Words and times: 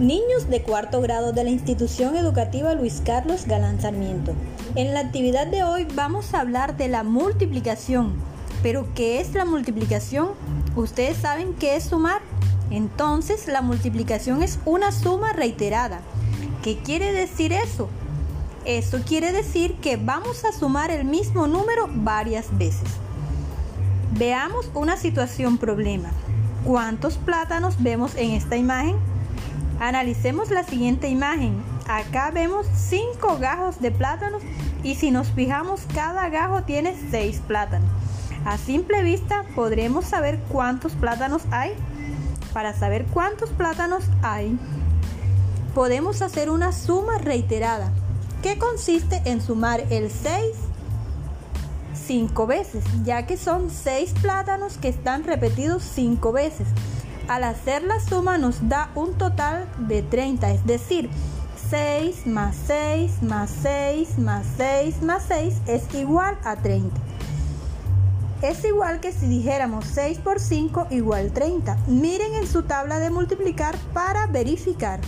Niños 0.00 0.48
de 0.48 0.62
cuarto 0.62 1.02
grado 1.02 1.34
de 1.34 1.44
la 1.44 1.50
institución 1.50 2.16
educativa 2.16 2.72
Luis 2.72 3.02
Carlos 3.04 3.44
Galán 3.44 3.82
Sarmiento. 3.82 4.32
En 4.74 4.94
la 4.94 5.00
actividad 5.00 5.46
de 5.46 5.62
hoy 5.62 5.86
vamos 5.94 6.32
a 6.32 6.40
hablar 6.40 6.78
de 6.78 6.88
la 6.88 7.02
multiplicación. 7.02 8.14
¿Pero 8.62 8.88
qué 8.94 9.20
es 9.20 9.34
la 9.34 9.44
multiplicación? 9.44 10.28
¿Ustedes 10.74 11.18
saben 11.18 11.52
qué 11.52 11.76
es 11.76 11.84
sumar? 11.84 12.22
Entonces 12.70 13.46
la 13.46 13.60
multiplicación 13.60 14.42
es 14.42 14.58
una 14.64 14.90
suma 14.90 15.34
reiterada. 15.34 16.00
¿Qué 16.62 16.78
quiere 16.78 17.12
decir 17.12 17.52
eso? 17.52 17.90
Eso 18.64 19.00
quiere 19.06 19.32
decir 19.32 19.74
que 19.82 19.98
vamos 19.98 20.46
a 20.46 20.52
sumar 20.52 20.90
el 20.90 21.04
mismo 21.04 21.46
número 21.46 21.90
varias 21.92 22.56
veces. 22.56 22.88
Veamos 24.12 24.70
una 24.72 24.96
situación 24.96 25.58
problema. 25.58 26.10
¿Cuántos 26.64 27.18
plátanos 27.18 27.82
vemos 27.82 28.14
en 28.14 28.30
esta 28.30 28.56
imagen? 28.56 28.96
Analicemos 29.80 30.50
la 30.50 30.62
siguiente 30.62 31.08
imagen. 31.08 31.64
Acá 31.88 32.30
vemos 32.30 32.66
5 32.76 33.38
gajos 33.38 33.80
de 33.80 33.90
plátanos 33.90 34.42
y 34.82 34.94
si 34.94 35.10
nos 35.10 35.28
fijamos 35.28 35.80
cada 35.94 36.28
gajo 36.28 36.62
tiene 36.64 36.94
6 37.10 37.40
plátanos. 37.48 37.88
A 38.44 38.58
simple 38.58 39.02
vista 39.02 39.44
podremos 39.54 40.04
saber 40.04 40.38
cuántos 40.50 40.92
plátanos 40.92 41.42
hay. 41.50 41.72
Para 42.52 42.74
saber 42.74 43.06
cuántos 43.06 43.50
plátanos 43.50 44.04
hay, 44.22 44.58
podemos 45.74 46.20
hacer 46.20 46.50
una 46.50 46.72
suma 46.72 47.16
reiterada, 47.16 47.90
que 48.42 48.58
consiste 48.58 49.22
en 49.24 49.40
sumar 49.40 49.80
el 49.88 50.10
6 50.10 50.44
5 51.94 52.46
veces, 52.46 52.84
ya 53.04 53.24
que 53.24 53.36
son 53.36 53.70
6 53.70 54.14
plátanos 54.20 54.78
que 54.78 54.88
están 54.88 55.24
repetidos 55.24 55.84
5 55.94 56.32
veces. 56.32 56.66
Al 57.30 57.44
hacer 57.44 57.84
la 57.84 58.00
suma 58.00 58.38
nos 58.38 58.68
da 58.68 58.90
un 58.96 59.16
total 59.16 59.68
de 59.86 60.02
30, 60.02 60.50
es 60.50 60.66
decir, 60.66 61.08
6 61.70 62.26
más 62.26 62.56
6 62.66 63.22
más 63.22 63.48
6 63.62 64.18
más 64.18 64.44
6 64.56 65.02
más 65.02 65.22
6 65.28 65.54
es 65.68 65.94
igual 65.94 66.36
a 66.42 66.56
30. 66.56 66.92
Es 68.42 68.64
igual 68.64 68.98
que 68.98 69.12
si 69.12 69.28
dijéramos 69.28 69.84
6 69.84 70.18
por 70.18 70.40
5 70.40 70.88
igual 70.90 71.30
30. 71.30 71.76
Miren 71.86 72.34
en 72.34 72.48
su 72.48 72.64
tabla 72.64 72.98
de 72.98 73.10
multiplicar 73.10 73.76
para 73.94 74.26
verificar. 74.26 74.98